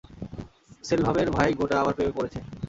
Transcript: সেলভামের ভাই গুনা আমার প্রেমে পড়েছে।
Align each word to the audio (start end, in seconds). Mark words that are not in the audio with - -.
সেলভামের 0.83 1.27
ভাই 1.31 1.49
গুনা 1.59 1.75
আমার 1.81 1.95
প্রেমে 1.95 2.15
পড়েছে। 2.17 2.39